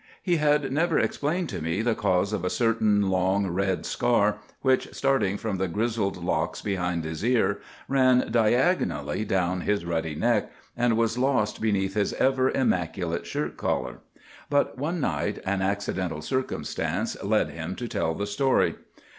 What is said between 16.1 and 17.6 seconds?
circumstance led